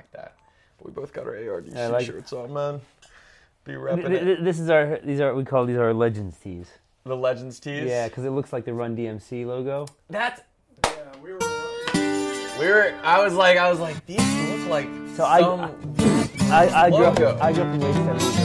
[0.00, 0.34] like that.
[0.78, 2.74] But we both got our ARDC I like- shirts on, man.
[2.76, 2.78] Uh,
[3.64, 4.24] be Th- repping th- it.
[4.24, 6.68] th- This is our these are we call these our legends tees.
[7.04, 7.84] The Legends tees.
[7.88, 9.86] Yeah, because it looks like the Run DMC logo.
[10.08, 10.40] That's
[10.84, 10.90] Yeah,
[11.22, 11.38] we were.
[12.58, 12.94] we were.
[13.02, 14.18] I was like, I was like, these
[14.50, 15.60] look like So I- some.
[16.52, 17.38] I, I grew up Logo.
[17.40, 18.39] I grew up in late seventies,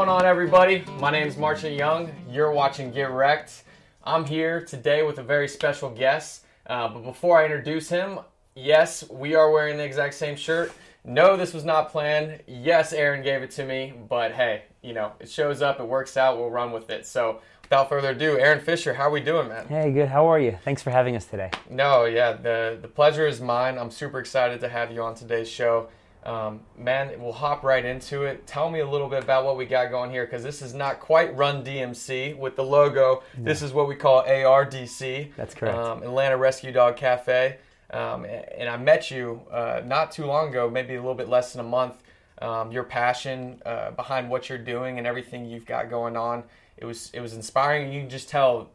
[0.00, 0.82] going on, everybody?
[0.98, 2.10] My name is Marchant Young.
[2.30, 3.64] You're watching Get Wrecked.
[4.02, 6.46] I'm here today with a very special guest.
[6.66, 8.18] Uh, but before I introduce him,
[8.54, 10.72] yes, we are wearing the exact same shirt.
[11.04, 12.40] No, this was not planned.
[12.46, 13.92] Yes, Aaron gave it to me.
[14.08, 17.04] But hey, you know, it shows up, it works out, we'll run with it.
[17.04, 19.68] So without further ado, Aaron Fisher, how are we doing, man?
[19.68, 20.08] Hey, good.
[20.08, 20.56] How are you?
[20.64, 21.50] Thanks for having us today.
[21.68, 23.76] No, yeah, the the pleasure is mine.
[23.76, 25.88] I'm super excited to have you on today's show.
[26.24, 28.46] Um, man, we'll hop right into it.
[28.46, 31.00] Tell me a little bit about what we got going here, because this is not
[31.00, 33.22] quite Run DMC with the logo.
[33.36, 35.34] This is what we call ARDC.
[35.36, 35.76] That's correct.
[35.76, 37.56] Um, Atlanta Rescue Dog Cafe.
[37.92, 41.52] Um, and I met you uh, not too long ago, maybe a little bit less
[41.52, 41.94] than a month.
[42.40, 46.44] Um, your passion uh, behind what you're doing and everything you've got going on,
[46.78, 47.92] it was it was inspiring.
[47.92, 48.70] You can just tell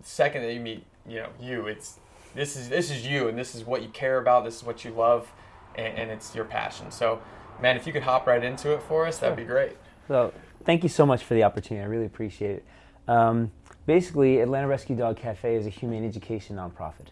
[0.00, 1.98] the second that you meet, you know, you, it's
[2.34, 4.44] this is this is you, and this is what you care about.
[4.44, 5.30] This is what you love,
[5.76, 6.90] and, and it's your passion.
[6.90, 7.20] So,
[7.60, 9.76] man, if you could hop right into it for us, that'd be great.
[10.08, 10.32] So,
[10.64, 11.82] thank you so much for the opportunity.
[11.82, 12.64] I really appreciate it.
[13.08, 13.50] Um,
[13.86, 17.08] basically, Atlanta Rescue Dog Cafe is a humane education nonprofit.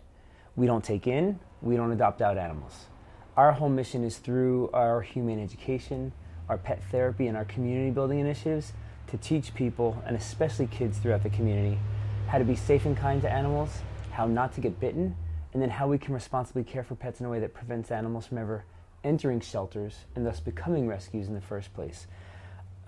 [0.56, 2.86] We don't take in, we don't adopt out animals.
[3.36, 6.12] Our whole mission is through our humane education,
[6.48, 8.74] our pet therapy, and our community building initiatives
[9.06, 11.78] to teach people, and especially kids throughout the community,
[12.28, 15.16] how to be safe and kind to animals, how not to get bitten,
[15.52, 18.26] and then how we can responsibly care for pets in a way that prevents animals
[18.26, 18.64] from ever
[19.04, 22.06] entering shelters and thus becoming rescues in the first place.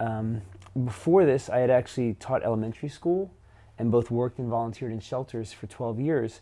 [0.00, 0.42] Um,
[0.84, 3.30] before this, I had actually taught elementary school
[3.78, 6.40] and both worked and volunteered in shelters for 12 years.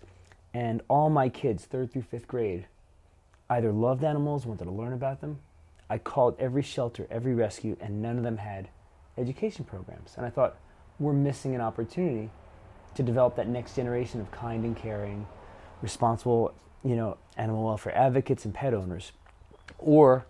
[0.54, 2.66] And all my kids, third through fifth grade,
[3.48, 5.38] either loved animals, wanted to learn about them.
[5.88, 8.68] I called every shelter, every rescue, and none of them had
[9.18, 10.14] education programs.
[10.16, 10.56] And I thought,
[10.98, 12.30] we're missing an opportunity
[12.94, 15.26] to develop that next generation of kind and caring,
[15.82, 16.54] responsible,
[16.84, 19.12] you know, animal welfare advocates and pet owners.
[19.78, 20.26] Or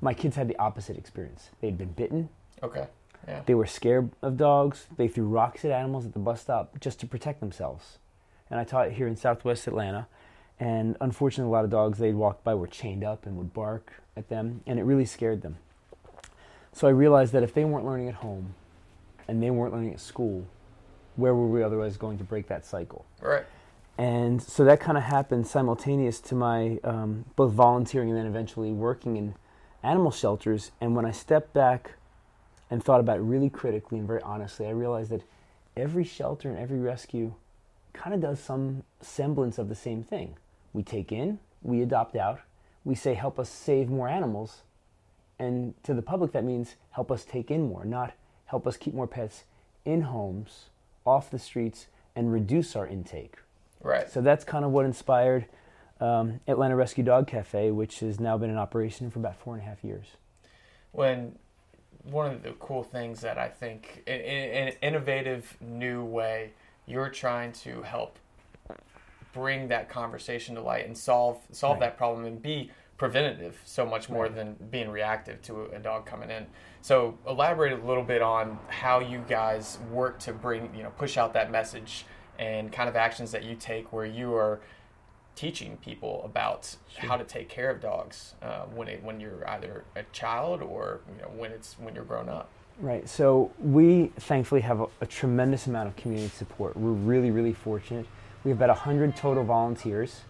[0.00, 1.50] my kids had the opposite experience.
[1.60, 2.28] They'd been bitten,
[2.62, 2.86] Okay.
[3.26, 3.40] Yeah.
[3.46, 4.86] they were scared of dogs.
[4.96, 7.98] They threw rocks at animals at the bus stop just to protect themselves.
[8.50, 10.06] And I taught here in Southwest Atlanta.
[10.60, 13.92] And unfortunately, a lot of dogs they'd walk by were chained up and would bark
[14.16, 15.56] at them, and it really scared them.
[16.72, 18.54] So I realized that if they weren't learning at home
[19.26, 20.44] and they weren't learning at school,
[21.16, 23.04] where were we otherwise going to break that cycle?
[23.20, 23.44] Right.
[23.96, 28.72] And so that kind of happened simultaneous to my um, both volunteering and then eventually
[28.72, 29.34] working in
[29.82, 30.72] animal shelters.
[30.80, 31.92] And when I stepped back
[32.70, 35.22] and thought about it really critically and very honestly, I realized that
[35.76, 37.34] every shelter and every rescue
[37.92, 40.36] kind of does some semblance of the same thing.
[40.72, 42.40] We take in, we adopt out,
[42.84, 44.62] we say, help us save more animals.
[45.38, 48.14] And to the public, that means help us take in more, not
[48.46, 49.44] help us keep more pets
[49.84, 50.70] in homes,
[51.06, 53.36] off the streets, and reduce our intake.
[53.84, 54.10] Right.
[54.10, 55.46] So that's kind of what inspired
[56.00, 59.62] um, Atlanta Rescue Dog Cafe, which has now been in operation for about four and
[59.62, 60.06] a half years.
[60.92, 61.38] when
[62.04, 66.50] one of the cool things that I think in, in an innovative new way
[66.86, 68.18] you're trying to help
[69.32, 71.80] bring that conversation to light and solve solve Right.
[71.90, 74.34] that problem and be preventative so much more Right.
[74.34, 76.46] than being reactive to a dog coming in.
[76.82, 81.16] So elaborate a little bit on how you guys work to bring you know push
[81.16, 82.04] out that message
[82.38, 84.60] and kind of actions that you take where you are
[85.36, 89.84] teaching people about how to take care of dogs uh, when it, when you're either
[89.96, 92.48] a child or you know when it's when you're grown up.
[92.80, 93.08] Right.
[93.08, 96.76] So we thankfully have a, a tremendous amount of community support.
[96.76, 98.06] We're really, really fortunate.
[98.42, 100.22] We have about 100 total volunteers,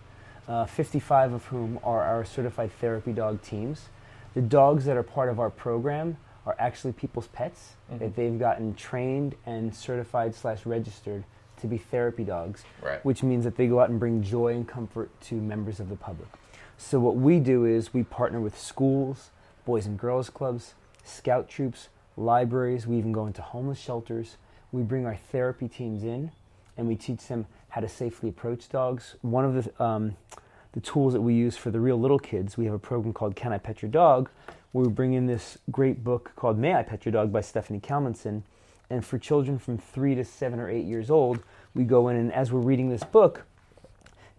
[0.46, 3.88] uh, 55 of whom are our certified therapy dog teams.
[4.34, 8.74] The dogs that are part of our program are actually people's pets that they've gotten
[8.74, 11.24] trained and certified slash registered
[11.60, 13.04] to be therapy dogs Right.
[13.04, 15.96] which means that they go out and bring joy and comfort to members of the
[15.96, 16.28] public.
[16.76, 19.30] So, what we do is we partner with schools,
[19.64, 20.74] boys and girls clubs,
[21.04, 22.86] scout troops, libraries.
[22.86, 24.36] We even go into homeless shelters.
[24.72, 26.32] We bring our therapy teams in
[26.76, 29.14] and we teach them how to safely approach dogs.
[29.22, 30.16] One of the, um,
[30.72, 33.36] the tools that we use for the real little kids, we have a program called
[33.36, 34.28] Can I Pet Your Dog,
[34.72, 37.78] where we bring in this great book called May I Pet Your Dog by Stephanie
[37.80, 38.42] Calmenson.
[38.90, 41.40] And for children from three to seven or eight years old,
[41.74, 43.44] we go in and as we're reading this book,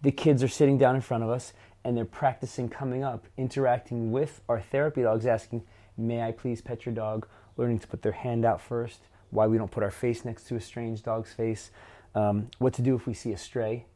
[0.02, 1.52] the kids are sitting down in front of us
[1.84, 5.62] and they're practicing coming up, interacting with our therapy dogs, asking,
[5.96, 7.26] May I please pet your dog?
[7.56, 9.00] Learning to put their hand out first,
[9.30, 11.70] why we don't put our face next to a strange dog's face,
[12.14, 13.86] um, what to do if we see a stray,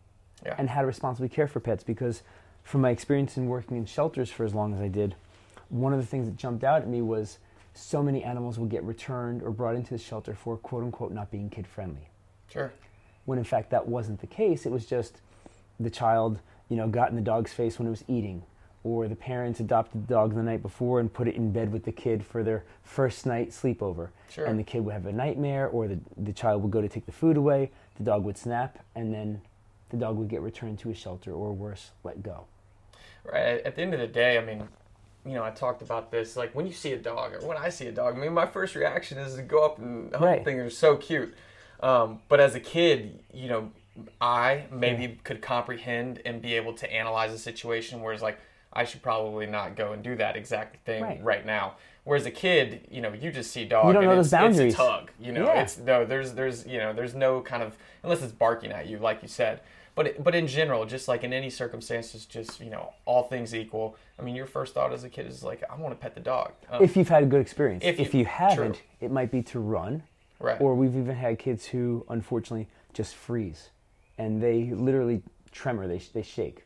[0.44, 0.54] Yeah.
[0.56, 1.84] and how to responsibly care for pets.
[1.84, 2.22] Because
[2.62, 5.14] from my experience in working in shelters for as long as I did,
[5.68, 7.38] one of the things that jumped out at me was
[7.74, 11.30] so many animals will get returned or brought into the shelter for quote unquote not
[11.30, 12.08] being kid friendly
[12.48, 12.72] Sure.
[13.24, 14.66] when in fact that wasn't the case.
[14.66, 15.20] It was just
[15.78, 18.42] the child, you know, got in the dog's face when it was eating,
[18.82, 21.84] or the parents adopted the dog the night before and put it in bed with
[21.84, 24.08] the kid for their first night sleepover.
[24.30, 24.46] Sure.
[24.46, 27.06] And the kid would have a nightmare, or the, the child would go to take
[27.06, 29.40] the food away, the dog would snap, and then
[29.90, 32.46] the dog would get returned to a shelter, or worse, let go.
[33.24, 33.60] Right.
[33.64, 34.66] At the end of the day, I mean,
[35.26, 36.36] you know, I talked about this.
[36.36, 38.46] Like when you see a dog, or when I see a dog, I mean, my
[38.46, 40.38] first reaction is to go up and hug Right.
[40.38, 40.56] the thing.
[40.58, 41.34] They're so cute.
[41.80, 43.70] Um, but as a kid, you know,
[44.20, 48.00] I maybe could comprehend and be able to analyze a situation.
[48.02, 48.38] Whereas, like,
[48.72, 51.22] I should probably not go and do that exact thing Right.
[51.22, 51.74] right, now.
[52.04, 53.88] Whereas a kid, you know, you just see dog.
[53.88, 54.72] You don't and know it's, those boundaries.
[54.72, 55.10] It's a tug.
[55.20, 55.62] You know, Yeah.
[55.62, 56.04] it's no.
[56.06, 59.28] There's there's you know there's no kind of unless it's barking at you, like you
[59.28, 59.60] said.
[59.94, 63.96] But but in general, just like in any circumstances, just you know, all things equal.
[64.18, 66.20] I mean, your first thought as a kid is like, I want to pet the
[66.20, 66.52] dog.
[66.70, 67.84] Um, If you've had a good experience.
[67.84, 68.82] If If, you- you haven't, true.
[69.00, 70.02] it might be to run,
[70.38, 70.60] right.
[70.60, 73.70] Or we've even had kids who, unfortunately, just freeze,
[74.18, 75.22] and they literally
[75.52, 75.86] tremor.
[75.88, 76.64] They they shake,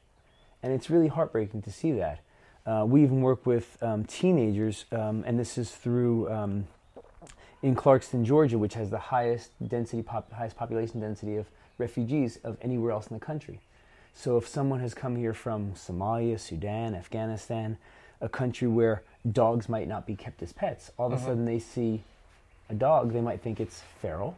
[0.63, 2.21] and it's really heartbreaking to see that.
[2.67, 6.67] Uh, we even work with um, teenagers, um, and this is through um,
[7.63, 11.47] in Clarkston, Georgia, which has the highest density, pop, highest population density of
[11.79, 13.61] refugees of anywhere else in the country.
[14.15, 17.79] So if someone has come here from Somalia, Sudan, Afghanistan,
[18.21, 21.25] a country where dogs might not be kept as pets, all of a Mhm.
[21.27, 22.05] sudden they see
[22.69, 24.37] a dog, they might think it's feral.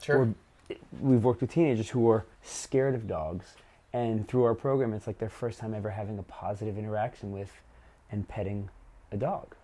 [0.00, 0.18] sure.
[0.20, 0.34] Or
[1.00, 3.56] we've worked with teenagers who are scared of dogs,
[3.92, 7.50] and through our program, it's like their first time ever having a positive interaction with
[8.10, 8.70] and petting
[9.10, 9.56] a dog.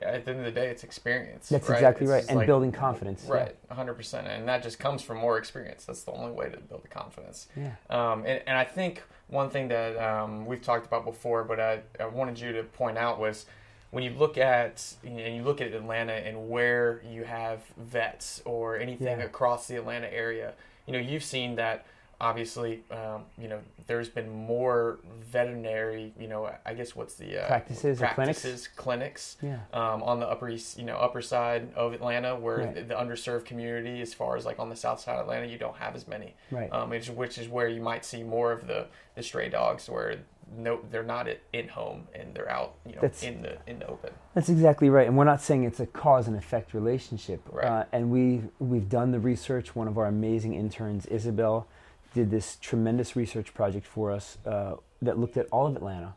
[0.00, 1.48] Yeah, at the end of the day, it's experience.
[1.48, 1.76] That's right?
[1.76, 3.24] exactly It's right, and like- building confidence.
[3.26, 3.34] yeah.
[3.34, 4.26] Right, 100%.
[4.26, 5.84] And that just comes from more experience.
[5.84, 7.48] That's the only way to build the confidence.
[7.56, 7.72] Yeah.
[7.90, 11.80] Um, and, and I think one thing that um, we've talked about before, but I,
[12.00, 13.46] I wanted you to point out was
[13.90, 18.76] when you look at and you look at Atlanta and where you have vets or
[18.76, 19.24] anything Yeah.
[19.24, 20.52] across the Atlanta area,
[20.86, 21.86] you know, you've seen that
[22.20, 27.46] obviously, um, you know, there's been more veterinary, you know, I guess what's the uh,
[27.46, 28.42] Practices or clinics?
[28.42, 29.58] practices, clinics Yeah.
[29.72, 32.74] um, on the upper east, you know, upper side of Atlanta, where Right.
[32.74, 35.58] the, the underserved community, as far as like on the south side of Atlanta, you
[35.58, 36.34] don't have as many.
[36.50, 36.72] Right.
[36.72, 40.16] Um, which, which is where you might see more of the, the stray dogs, where
[40.56, 43.78] no, they're not at, in home and they're out, you know, That's- in the in
[43.80, 44.10] the open.
[44.34, 47.42] That's exactly right, and we're not saying it's a cause and effect relationship.
[47.52, 47.66] Right.
[47.66, 49.76] Uh, and we we've done the research.
[49.76, 51.66] One of our amazing interns, Isabel,
[52.14, 56.14] did this tremendous research project for us uh, that looked at all of Atlanta,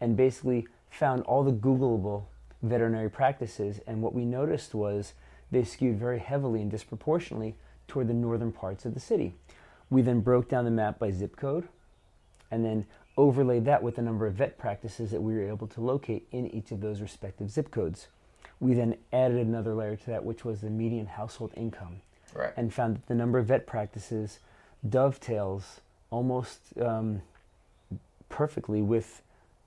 [0.00, 2.24] and basically found all the Googleable
[2.62, 3.80] veterinary practices.
[3.86, 5.14] And what we noticed was
[5.50, 7.56] they skewed very heavily and disproportionately
[7.88, 9.34] toward the northern parts of the city.
[9.90, 11.68] We then broke down the map by zip code,
[12.50, 12.86] and then
[13.16, 16.48] overlaid that with the number of vet practices that we were able to locate in
[16.48, 18.08] each of those respective zip codes.
[18.60, 22.00] We then added another layer to that, which was the median household income,
[22.34, 22.52] Right.
[22.56, 24.40] and found that the number of vet practices
[24.88, 27.22] dovetails almost um,
[28.28, 29.22] perfectly with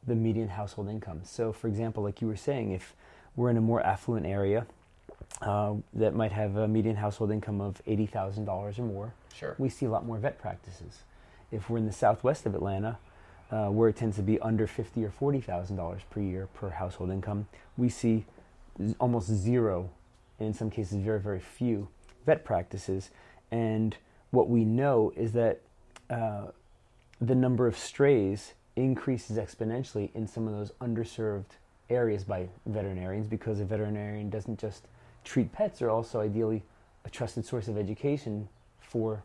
[0.05, 1.21] the median household income.
[1.23, 2.95] So, for example, like you were saying, if
[3.36, 4.65] we're in a more affluent area
[5.41, 9.55] uh, that might have a median household income of $80,000 or more, Sure.
[9.57, 11.00] we see a lot more vet practices.
[11.51, 12.97] If we're in the southwest of Atlanta,
[13.51, 16.69] uh, where it tends to be under fifty or forty thousand dollars per year per
[16.71, 17.47] household income,
[17.77, 18.25] we see
[18.86, 19.89] z- almost zero,
[20.38, 21.88] and in some cases very very few
[22.25, 23.09] vet practices.
[23.50, 23.95] And
[24.31, 25.62] what we know is that
[26.10, 26.48] uh,
[27.19, 31.57] the number of strays increases exponentially in some of those underserved
[31.89, 34.88] areas by veterinarians because a veterinarian doesn't just
[35.24, 36.63] treat pets; they're also ideally
[37.05, 39.24] a trusted source of education for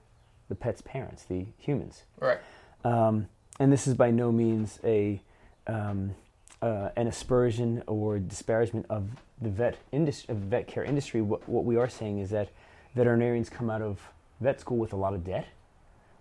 [0.49, 2.03] the pet's parents, the humans.
[2.21, 2.39] Right.
[2.85, 3.29] Um,
[3.59, 5.21] and this is by no means a
[5.67, 6.15] um,
[6.61, 9.09] uh, an aspersion or disparagement of
[9.41, 11.21] the vet industry, of the vet care industry.
[11.21, 12.51] What, what we are saying is that
[12.95, 14.01] veterinarians come out of
[14.43, 15.47] vet school with a lot of debt.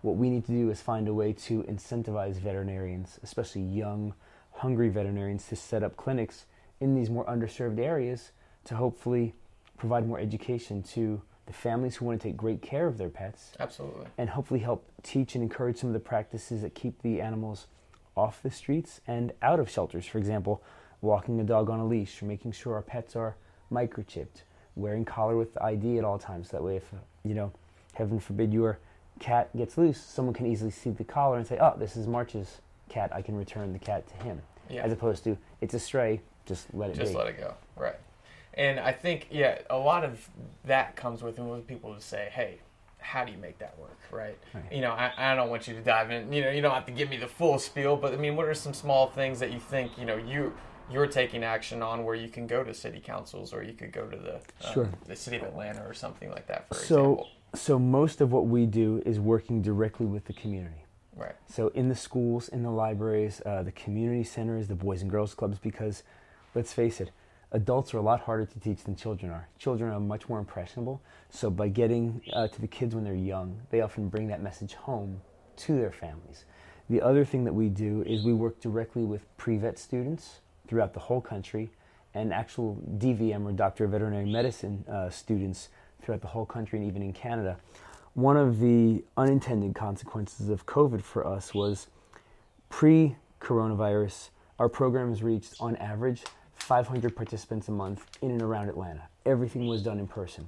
[0.02, 4.14] What we need to do is find a way to incentivize veterinarians, especially young,
[4.52, 6.46] hungry veterinarians, to set up clinics
[6.80, 8.32] in these more underserved areas
[8.66, 9.34] to hopefully
[9.78, 13.54] provide more education to the families who want to take great care of their pets
[13.60, 14.06] Absolutely.
[14.18, 17.68] and hopefully help teach and encourage some of the practices that keep the animals
[18.16, 20.06] off the streets and out of shelters.
[20.06, 20.64] For example,
[21.02, 23.36] walking a dog on a leash or making sure our pets are
[23.72, 24.44] microchipped,
[24.76, 26.50] wearing collar with ID at all times.
[26.50, 26.92] That way, if,
[27.24, 27.52] you know,
[27.94, 28.80] heaven forbid your
[29.20, 32.60] cat gets loose, someone can easily see the collar and say, oh, this is March's
[32.90, 34.84] cat, I can return the cat to him, Yeah.
[34.84, 37.18] as opposed to it's a stray, just let it just be.
[37.18, 37.96] let it go right
[38.56, 40.28] and i think yeah a lot of
[40.66, 42.58] that comes with when people to say hey
[42.98, 44.64] how do you make that work right, Right.
[44.74, 46.86] you know I, I don't want you to dive in you know you don't have
[46.88, 49.54] to give me the full spiel but i mean what are some small things that
[49.54, 50.52] you think you know you
[50.92, 54.08] you're taking action on where you can go to city councils or you could go
[54.08, 54.90] to the um, Sure.
[55.06, 56.84] the city of atlanta or something like that for So,
[57.14, 60.86] example so most of what we do is working directly with the community.
[61.16, 65.12] right So in the schools, in the libraries, uh, the community centers, the boys and
[65.12, 66.04] girls clubs, because
[66.56, 67.12] let's face it,
[67.52, 69.50] adults are a lot harder to teach than children are.
[69.58, 71.02] Children are much more impressionable.
[71.30, 74.74] So by getting uh, to the kids when they're young, they often bring that message
[74.74, 75.22] home
[75.58, 76.46] to their families.
[76.90, 81.00] The other thing that we do is we work directly with pre-vet students throughout the
[81.00, 81.70] whole country
[82.14, 85.70] and actual DVM or Doctor of Veterinary Medicine uh, students
[86.02, 87.58] throughout the whole country and even in Canada.
[88.14, 91.88] One of the unintended consequences of COVID for us was
[92.70, 94.30] pre coronavirus,
[94.60, 96.24] our programs reached on average
[96.56, 99.04] 500 participants a month in and around Atlanta.
[99.26, 100.46] Everything was done in person.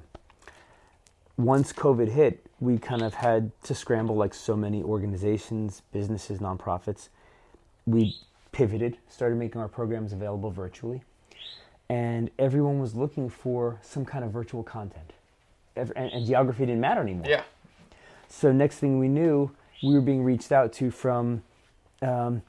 [1.35, 7.09] Once COVID hit, we kind of had to scramble like so many organizations, businesses, nonprofits.
[7.87, 8.15] We
[8.51, 11.01] pivoted, started making our programs available virtually,
[11.89, 15.13] and everyone was looking for some kind of virtual content.
[15.75, 17.25] And, and geography didn't matter anymore.
[17.27, 17.43] yeah
[18.29, 19.51] So next thing we knew,
[19.81, 21.43] we were being reached out to from
[22.01, 22.41] um,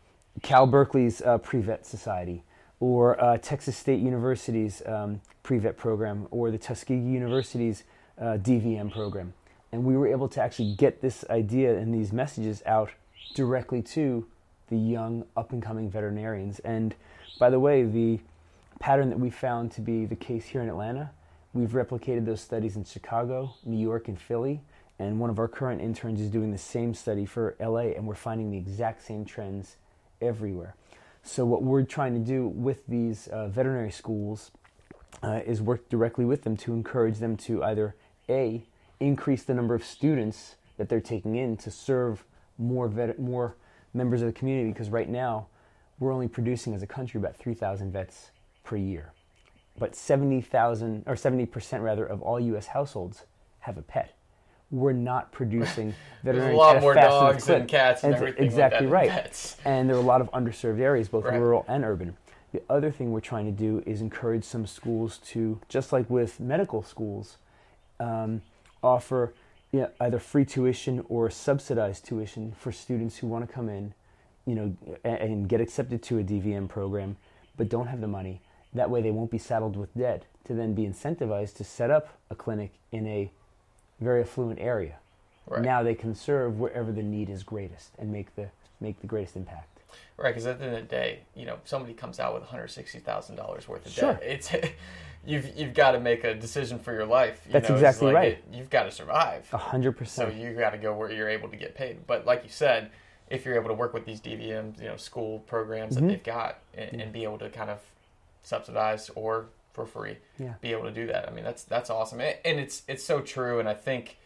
[0.42, 2.42] Cal Berkeley's uh, Pre-Vet Society,
[2.80, 7.84] or uh, Texas State University's um, Pre-Vet program, or the Tuskegee University's
[8.20, 9.32] uh, DVM program,
[9.72, 12.90] and we were able to actually get this idea and these messages out
[13.34, 14.26] directly to
[14.68, 16.58] the young up-and-coming veterinarians.
[16.60, 16.94] And
[17.38, 18.20] by the way, the
[18.80, 21.10] pattern that we found to be the case here in Atlanta,
[21.54, 24.60] we've replicated those studies in Chicago, New York, and Philly.
[24.98, 28.14] And one of our current interns is doing the same study for LA, and we're
[28.14, 29.76] finding the exact same trends
[30.20, 30.74] everywhere.
[31.22, 34.50] So, what we're trying to do with these uh, veterinary schools
[35.22, 37.96] uh, is work directly with them to encourage them to either
[38.28, 38.64] A,
[39.00, 42.24] increase the number of students that they're taking in to serve
[42.58, 43.56] more, vet- more
[43.94, 45.46] members of the community, because right now
[45.98, 48.30] we're only producing as a country about 3,000 vets
[48.64, 49.12] per year.
[49.78, 53.24] But 70,000 or 70% rather of all US households
[53.60, 54.14] have a pet.
[54.70, 58.86] We're not producing there's a veterinarians lot more dogs and cats and That's everything exactly
[58.86, 59.56] like right.
[59.64, 61.38] And there are a lot of underserved areas, both Right.
[61.38, 62.16] rural and urban.
[62.52, 66.38] The other thing we're trying to do is encourage some schools to, just like with
[66.38, 67.36] medical schools,
[67.98, 68.42] um,
[68.82, 69.34] offer
[69.72, 73.92] you know, either free tuition or subsidized tuition for students who want to come in,
[74.46, 74.72] you know,
[75.04, 77.16] a- and get accepted to a DVM program,
[77.56, 78.40] but don't have the money.
[78.74, 82.08] That way, they won't be saddled with debt to then be incentivized to set up
[82.30, 83.30] a clinic in a
[84.00, 84.96] very affluent area.
[85.46, 85.62] Right.
[85.62, 88.48] Now they can serve wherever the need is greatest and make the
[88.80, 89.80] make the greatest impact.
[90.16, 92.50] Right, because at the end of the day, you know, somebody comes out with one
[92.50, 94.14] hundred sixty thousand dollars worth of Sure.
[94.14, 94.22] debt.
[94.24, 94.50] It's
[95.26, 97.42] you've you've got to make a decision for your life.
[97.46, 98.32] You That's know, exactly like right.
[98.32, 99.46] it- you've got to survive.
[99.52, 100.34] A hundred So percent.
[100.34, 102.06] you got to go where you're able to get paid.
[102.06, 102.90] But like you said,
[103.30, 106.00] if you're able to work with these DVM, you know, school programs Mhm.
[106.00, 107.78] that they've got, and, and be able to kind of
[108.44, 110.54] subsidize or for free, Yeah.
[110.60, 111.28] be able to do that.
[111.28, 113.58] I mean, that's that's awesome, and and it's it's so true.
[113.58, 114.18] And I think,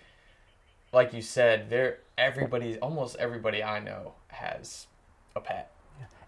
[0.92, 4.86] like you said, there everybody, almost everybody I know has
[5.34, 5.70] a pet.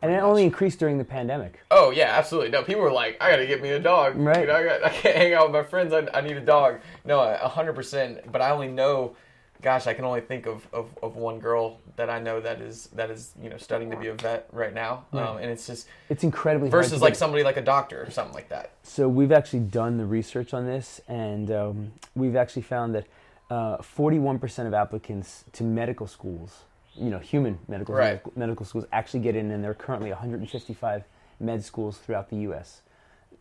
[0.02, 1.60] And it pretty only increased during the pandemic.
[1.70, 2.50] Oh yeah, absolutely.
[2.50, 4.16] No, people were like, "I got to get me a dog.
[4.16, 4.40] Right.
[4.40, 5.92] You know, I, got, I can't hang out with my friends.
[5.92, 8.32] I, I need a dog." No, a hundred percent.
[8.32, 9.14] But I only know,
[9.62, 12.88] gosh, I can only think of, of, of one girl that I know that is
[12.94, 15.86] that is you know studying to be a vet right now, um, and it's just
[16.08, 18.72] It's incredibly versus like somebody like a doctor or something like that.
[18.82, 23.06] So we've actually done the research on this, and um, we've actually found that
[23.50, 26.64] uh, 41% of applicants to medical schools,
[26.94, 28.36] you know, human medical Right.
[28.36, 31.04] medical schools, actually get in, and there are currently 155
[31.40, 32.82] med schools throughout the U.S.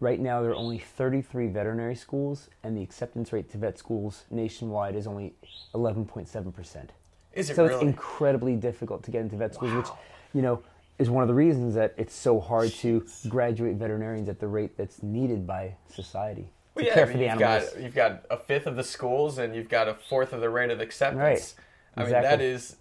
[0.01, 4.24] Right now, there are only 33 veterinary schools, and the acceptance rate to vet schools
[4.32, 5.34] nationwide is only
[5.75, 6.91] 11.7 percent.
[7.34, 7.56] Is it really?
[7.56, 7.75] So really?
[7.75, 9.88] it's incredibly difficult to get into vet schools, which,
[10.34, 10.63] you know,
[11.00, 14.75] is one of the reasons that it's so hard to graduate veterinarians at the rate
[14.77, 17.74] that's needed by society Well, yeah, care I for mean, the you've animals.
[17.74, 20.50] got you've got a fifth of the schools, and you've got a fourth of the
[20.50, 21.20] rate of acceptance.
[21.22, 21.53] Right.
[21.98, 22.46] I mean, that Exactly.
[22.48, 22.75] is.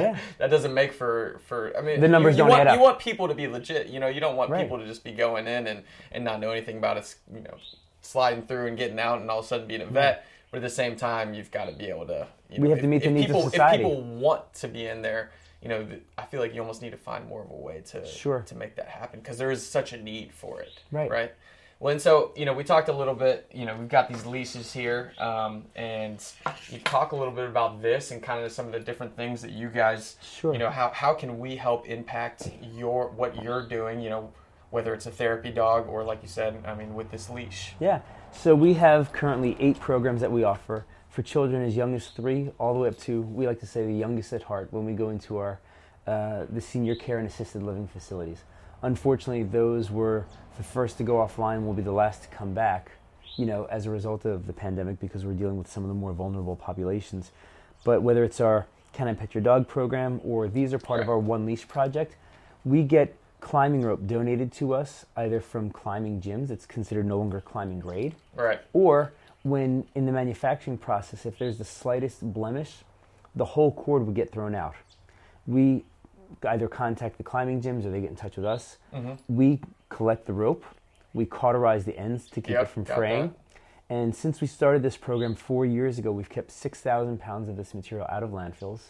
[0.00, 0.18] Yeah.
[0.38, 1.76] that doesn't make for for.
[1.76, 2.76] I mean, The numbers you, you don't want, add up.
[2.76, 3.88] You want people to be legit.
[3.88, 4.62] You know, you don't want Right.
[4.62, 7.14] people to just be going in and and not know anything about it.
[7.32, 7.56] You know,
[8.00, 9.94] sliding through and getting out, and all of a sudden being a mm-hmm.
[9.94, 10.26] vet.
[10.50, 12.28] But at the same time, you've got to be able to.
[12.50, 13.82] You know, We have if, to meet the needs of society.
[13.82, 15.30] If people want to be in there,
[15.62, 15.86] you know,
[16.18, 18.42] I feel like you almost need to find more of a way to Sure.
[18.46, 20.82] to make that happen because there is such a need for it.
[20.90, 21.10] Right.
[21.10, 21.32] Right.
[21.82, 23.50] Well, and so you know, we talked a little bit.
[23.52, 26.24] You know, we've got these leashes here, um, and
[26.70, 29.42] you talk a little bit about this and kind of some of the different things
[29.42, 30.52] that you guys, Sure.
[30.52, 34.00] you know, how how can we help impact your what you're doing?
[34.00, 34.32] You know,
[34.70, 37.74] whether it's a therapy dog or like you said, I mean, with this leash.
[37.80, 38.02] Yeah.
[38.30, 42.52] So we have currently eight programs that we offer for children as young as three,
[42.60, 44.92] all the way up to we like to say the youngest at heart when we
[44.92, 45.58] go into our
[46.06, 48.44] uh, the senior care and assisted living facilities.
[48.82, 51.64] Unfortunately, those were the first to go offline.
[51.64, 52.92] Will be the last to come back.
[53.36, 55.94] You know, as a result of the pandemic, because we're dealing with some of the
[55.94, 57.30] more vulnerable populations.
[57.84, 61.08] But whether it's our Can I Pet Your Dog program or these are part of
[61.08, 62.16] our One Leash project,
[62.64, 66.50] we get climbing rope donated to us either from climbing gyms.
[66.50, 68.60] It's considered no longer climbing grade Right.
[68.72, 69.12] or
[69.42, 72.84] when in the manufacturing process, if there's the slightest blemish,
[73.34, 74.74] the whole cord would get thrown out.
[75.46, 75.84] We
[76.48, 78.78] either contact the climbing gyms or they get in touch with us.
[78.94, 79.12] Mm-hmm.
[79.34, 80.64] We collect the rope,
[81.14, 83.34] we cauterize the ends to keep Yep, it from fraying.
[83.90, 87.74] And since we started this program four years ago, we've kept 6,000 pounds of this
[87.74, 88.80] material out of landfills.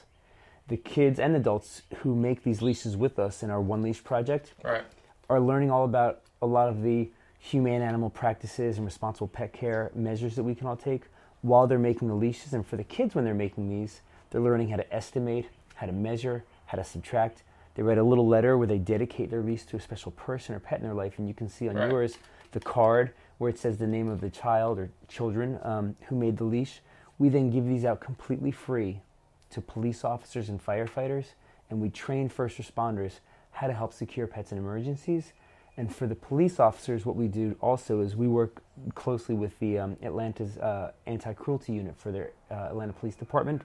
[0.68, 4.52] The kids and adults who make these leashes with us in our One Leash project
[4.62, 4.84] Right.
[5.28, 9.90] are learning all about a lot of the humane animal practices and responsible pet care
[9.94, 11.02] measures that we can all take
[11.40, 12.52] while they're making the leashes.
[12.52, 15.92] And for the kids, when they're making these, they're learning how to estimate, how to
[15.92, 17.42] measure, how to subtract.
[17.74, 20.58] They write a little letter where they dedicate their leash to a special person or
[20.58, 21.18] pet in their life.
[21.18, 21.90] And you can see on Right.
[21.90, 22.16] yours
[22.52, 26.38] the card where it says the name of the child or children um, who made
[26.38, 26.80] the leash.
[27.18, 29.02] We then give these out completely free
[29.50, 31.34] to police officers and firefighters,
[31.68, 35.34] and we train first responders how to help secure pets in emergencies.
[35.76, 38.62] And for the police officers, what we do also is we work
[38.94, 43.62] closely with the um, Atlanta's uh, anti-cruelty unit for their uh, Atlanta Police Department.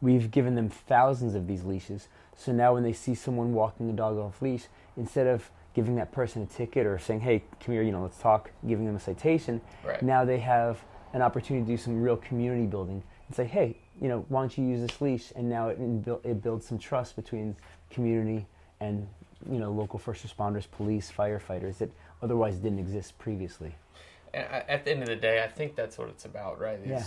[0.00, 3.92] We've given them thousands of these leashes, so now when they see someone walking a
[3.92, 7.82] dog off leash, instead of giving that person a ticket or saying, "Hey, come here,
[7.82, 10.00] you know, let's talk," giving them a citation, Right.
[10.02, 14.08] now they have an opportunity to do some real community building and say, hey, you
[14.08, 15.32] know, why don't you use this leash?
[15.36, 15.78] And now it,
[16.24, 17.56] it, builds some trust between
[17.90, 18.46] community
[18.80, 19.08] and,
[19.50, 21.90] you know, local first responders, police, firefighters that
[22.22, 23.74] otherwise didn't exist previously.
[24.34, 26.78] And at the end of the day, I think that's what it's about, right?
[26.84, 27.02] Yeah.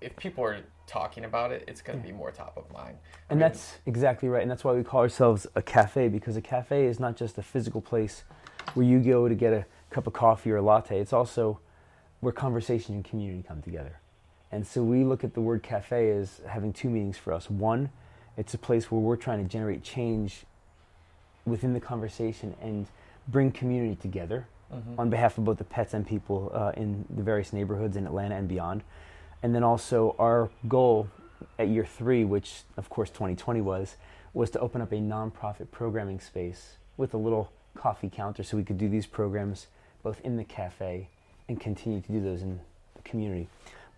[0.00, 2.96] If people are talking about it, it's going to be more top of mind.
[3.04, 4.42] I And mean, that's exactly right.
[4.42, 7.42] And that's why we call ourselves a cafe because a cafe is not just a
[7.42, 8.24] physical place
[8.74, 11.00] where you go to get a cup of coffee or a latte.
[11.00, 11.60] It's also
[12.20, 13.98] where conversation and community come together.
[14.52, 17.50] And so we look at the word cafe as having two meanings for us.
[17.50, 17.90] One,
[18.36, 20.44] it's a place where we're trying to generate change
[21.46, 22.86] within the conversation and
[23.28, 24.98] bring community together Mhm.
[24.98, 28.34] on behalf of both the pets and people uh, in the various neighborhoods in Atlanta
[28.34, 28.82] and beyond.
[29.42, 31.08] And then also our goal
[31.58, 33.96] at year three, which of course 2020 was,
[34.34, 38.64] was to open up a nonprofit programming space with a little coffee counter so we
[38.64, 39.66] could do these programs
[40.02, 41.08] both in the cafe
[41.48, 42.60] and continue to do those in
[42.94, 43.48] the community.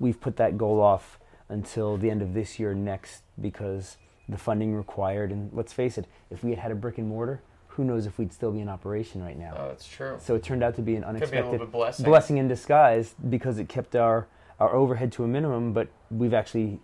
[0.00, 3.96] We've put that goal off until the end of this year next because
[4.28, 7.40] the funding required and let's face it, if we had had a brick and mortar,
[7.68, 9.54] who knows if we'd still be in operation right now.
[9.56, 10.18] Oh, that's true.
[10.20, 12.04] So it turned out to be an Could be a unexpected blessing.
[12.04, 14.26] blessing in disguise because it kept our,
[14.60, 16.80] our overhead to a minimum, but we've actually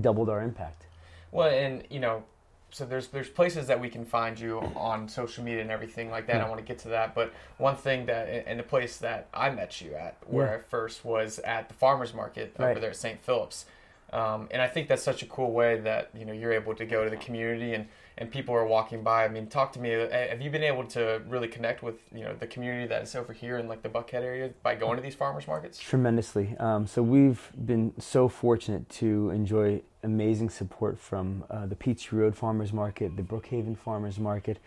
[0.00, 0.86] doubled our impact.
[1.30, 2.24] Well, and you know,
[2.70, 6.26] so there's there's places that we can find you on social media and everything like
[6.26, 6.36] that.
[6.36, 6.46] Yeah.
[6.46, 9.50] I want to get to that, but one thing that and the place that I
[9.50, 10.54] met you at, where Yeah.
[10.54, 12.80] I first was at the farmers market over Right.
[12.80, 13.20] there at St.
[13.20, 13.66] Philip's,
[14.12, 16.84] um, and I think that's such a cool way that you know you're able to
[16.86, 17.88] go to the community and
[18.18, 19.24] and people are walking by.
[19.24, 19.94] I mean, talk to me.
[19.94, 23.14] uh, Have you been able to really connect with you know the community that is
[23.14, 25.78] over here in like the Buckhead area by going to these farmers markets?
[25.78, 26.56] Tremendously.
[26.58, 32.36] Um, so we've been so fortunate to enjoy amazing support from uh, the Peachtree Road
[32.36, 34.58] Farmers Market, the Brookhaven Farmers Market,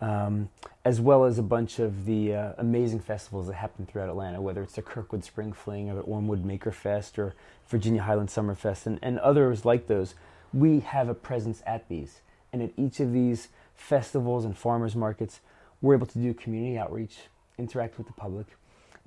[0.00, 0.48] um,
[0.84, 4.62] as well as a bunch of the uh, amazing festivals that happen throughout Atlanta, whether
[4.62, 7.34] it's the Kirkwood Spring Fling or the Ormewood Maker Fest or
[7.68, 10.14] Virginia Highland Summer Fest and, and others like those.
[10.52, 12.20] We have a presence at these.
[12.56, 15.40] And at each of these festivals and farmers markets,
[15.82, 17.18] we're able to do community outreach,
[17.58, 18.46] interact with the public,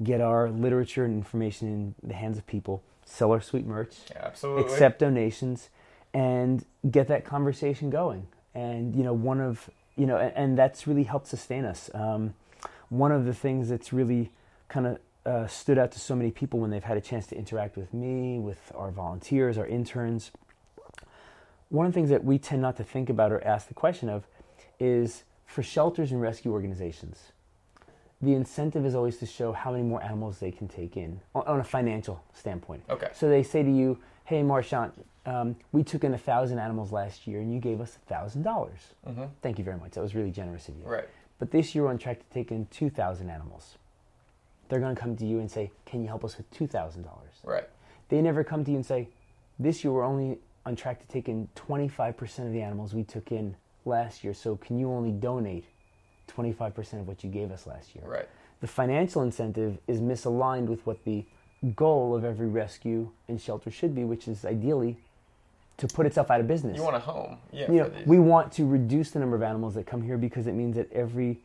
[0.03, 4.31] get our literature and information in the hands of people, sell our sweet merch, Yeah,
[4.59, 5.69] accept donations,
[6.13, 8.27] and get that conversation going.
[8.53, 11.89] And you know, one of you know, and, and that's really helped sustain us.
[11.95, 12.35] Um,
[12.89, 14.31] one of the things that's really
[14.67, 17.35] kind of uh, stood out to so many people when they've had a chance to
[17.35, 20.29] interact with me, with our volunteers, our interns.
[21.69, 24.09] One of the things that we tend not to think about or ask the question
[24.09, 24.25] of
[24.79, 27.31] is for shelters and rescue organizations
[28.21, 31.59] the incentive is always to show how many more animals they can take in on,
[31.59, 32.83] a financial standpoint.
[32.89, 33.09] Okay.
[33.13, 34.93] So they say to you, "Hey, Marchant,
[35.25, 38.43] um, we took in a thousand animals last year, and you gave us a thousand
[38.43, 38.93] dollars.
[39.05, 39.91] hmm Thank you very much.
[39.91, 40.83] That was really generous of you.
[40.83, 41.07] Right.
[41.39, 43.77] But this year we're on track to take in two thousand animals.
[44.67, 47.03] they're going to come to you and say, "Can you help us with two thousand
[47.03, 47.69] dollars?" Right.
[48.09, 49.07] They never come to you and say,
[49.57, 52.93] "This year we're only on track to take in twenty five percent of the animals
[52.93, 54.33] we took in last year.
[54.33, 55.65] So can you only donate
[56.27, 58.27] twenty five percent of what you gave us last year?" Right.
[58.61, 61.25] The financial incentive is misaligned with what the
[61.75, 64.97] goal of every rescue and shelter should be, which is ideally
[65.77, 66.75] to put itself out of business.
[66.75, 67.37] You want a home.
[67.51, 67.71] Yeah.
[67.71, 70.53] You know, we want to reduce the number of animals that come here because it
[70.53, 71.39] means that every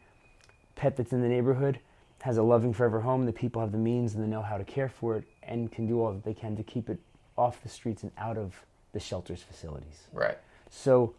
[0.75, 1.79] pet that's in the neighborhood
[2.23, 3.27] has a loving forever home.
[3.27, 5.87] The people have the means and the know how to care for it and can
[5.87, 6.99] do all that they can to keep it
[7.37, 10.05] off the streets and out of the shelter's facilities.
[10.13, 10.39] Right.
[10.71, 11.13] So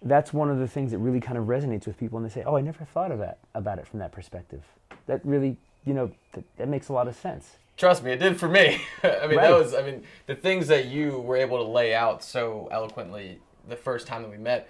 [0.00, 2.42] that's one of the things that really kind of resonates with people, and they say,
[2.46, 4.62] "Oh, I never thought of that about it from that perspective."
[5.06, 7.56] That really, you know, that, that makes a lot of sense.
[7.76, 8.80] Trust me, it did for me.
[9.02, 9.48] I mean, Right.
[9.50, 13.38] that was, I mean, the things that you were able to lay out so eloquently
[13.68, 14.68] the first time that we met,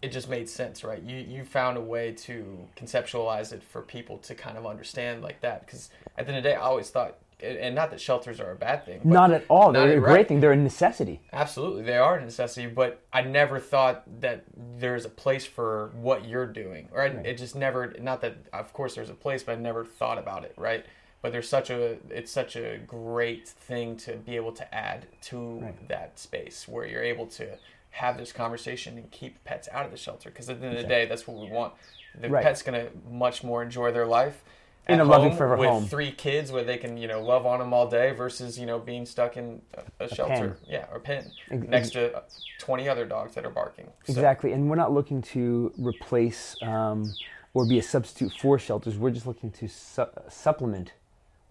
[0.00, 1.02] it just made sense, right?
[1.02, 5.40] You you found a way to conceptualize it for people to kind of understand like
[5.40, 5.64] that.
[5.66, 8.50] Because at the end of the day, I always thought, and not that shelters are
[8.52, 9.00] a bad thing.
[9.04, 9.72] Not at all.
[9.72, 10.10] Not They're a right.
[10.12, 10.40] great thing.
[10.40, 11.20] They're a necessity.
[11.32, 14.44] Absolutely, they are a necessity, but I never thought that
[14.78, 17.26] there's a place for what you're doing, or I, Right.
[17.26, 17.94] it just never.
[18.00, 20.84] Not that, of course, there's a place, but I never thought about it, right?
[21.22, 25.58] But there's such a, it's such a great thing to be able to add to
[25.60, 25.88] Right.
[25.88, 27.56] that space where you're able to
[27.90, 30.82] have this conversation and keep pets out of the shelter, because at the end of
[30.82, 31.72] the day, that's what we want.
[32.20, 32.42] The Right.
[32.44, 34.42] pet's gonna much more enjoy their life.
[34.88, 35.86] In a loving home forever with home.
[35.86, 38.78] three kids where they can you know love on them all day versus you know
[38.78, 39.62] being stuck in
[39.98, 42.22] a, a shelter yeah or pen Ex- next to
[42.58, 47.14] 20 other dogs that are barking So- Exactly, and we're not looking to replace um,
[47.54, 48.98] or be a substitute for shelters.
[48.98, 50.92] We're just looking to su- supplement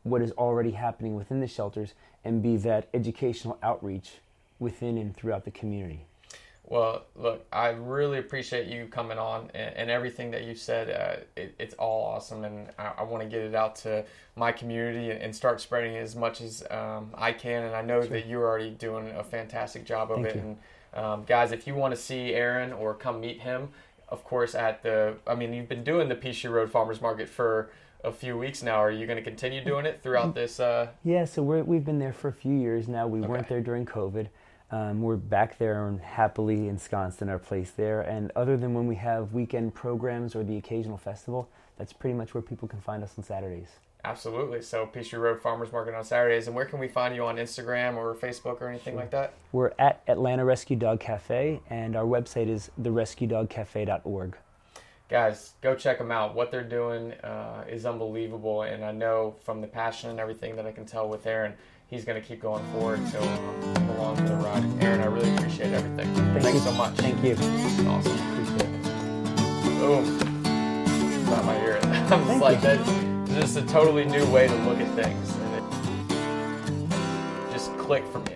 [0.03, 1.93] what is already happening within the shelters
[2.25, 4.15] and be that educational outreach
[4.59, 6.05] within and throughout the community.
[6.65, 11.21] Well look i really appreciate you coming on and, and everything that you said uh,
[11.35, 15.11] it, it's all awesome and i, I want to get it out to my community
[15.11, 18.27] and, and start spreading it as much as um, i can and i know that
[18.27, 20.41] you're already doing a fantastic job of Thank it you.
[20.41, 20.57] and
[21.03, 23.69] um, guys if you want to see aaron or come meet him
[24.09, 27.71] of course at the i mean you've been doing the peachtree road farmers market for
[28.05, 31.23] a few weeks now are you going to continue doing it throughout this uh, Yeah,
[31.25, 33.07] so we're, we've been there for a few years now.
[33.07, 33.27] We Okay.
[33.29, 34.27] weren't there during COVID.
[34.73, 38.01] Um, we're back there and happily ensconced in our place there.
[38.01, 42.33] And other than when we have weekend programs or the occasional festival, that's pretty much
[42.33, 43.67] where people can find us on Saturdays.
[44.03, 44.63] Absolutely.
[44.63, 46.47] So Peachtree Road Farmers Market on Saturdays.
[46.47, 49.33] And where can we find you on Instagram or Facebook or anything like that?
[49.51, 54.37] We're at Atlanta Rescue Dog Cafe, and our website is therescuedogcafe.org.
[55.07, 56.33] Guys, go check them out.
[56.33, 58.63] What they're doing uh, is unbelievable.
[58.63, 61.53] And I know from the passion and everything that I can tell with Aaron,
[61.87, 63.05] he's going to keep going forward.
[63.09, 64.63] So um, along for the ride.
[64.83, 66.13] Aaron, I really appreciate everything.
[66.15, 66.59] Thank Thanks you.
[66.59, 66.95] so much.
[66.95, 67.33] Thank you.
[67.87, 68.17] Awesome.
[68.31, 68.83] Appreciate it.
[69.79, 70.17] Boom.
[71.25, 71.79] Not my ear.
[71.83, 72.63] I'm just like, you.
[72.63, 75.35] that's just a totally new way to look at things.
[75.35, 75.55] And
[76.91, 78.32] it just clicked for me.